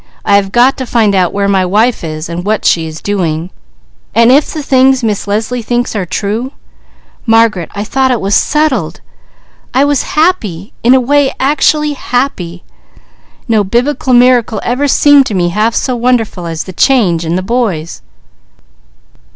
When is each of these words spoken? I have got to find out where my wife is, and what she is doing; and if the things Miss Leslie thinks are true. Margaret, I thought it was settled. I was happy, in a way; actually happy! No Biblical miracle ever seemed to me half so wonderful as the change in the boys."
I 0.25 0.35
have 0.35 0.51
got 0.51 0.77
to 0.77 0.87
find 0.87 1.13
out 1.13 1.31
where 1.31 1.47
my 1.47 1.63
wife 1.63 2.03
is, 2.03 2.27
and 2.27 2.43
what 2.43 2.65
she 2.65 2.87
is 2.87 3.03
doing; 3.03 3.51
and 4.15 4.31
if 4.31 4.51
the 4.51 4.63
things 4.63 5.03
Miss 5.03 5.27
Leslie 5.27 5.61
thinks 5.61 5.95
are 5.95 6.07
true. 6.07 6.53
Margaret, 7.27 7.69
I 7.75 7.83
thought 7.83 8.09
it 8.09 8.19
was 8.19 8.33
settled. 8.33 9.01
I 9.75 9.85
was 9.85 10.01
happy, 10.17 10.73
in 10.83 10.95
a 10.95 10.99
way; 10.99 11.31
actually 11.39 11.93
happy! 11.93 12.63
No 13.47 13.63
Biblical 13.63 14.13
miracle 14.15 14.59
ever 14.63 14.87
seemed 14.87 15.27
to 15.27 15.35
me 15.35 15.49
half 15.49 15.75
so 15.75 15.95
wonderful 15.95 16.47
as 16.47 16.63
the 16.63 16.73
change 16.73 17.23
in 17.23 17.35
the 17.35 17.43
boys." 17.43 18.01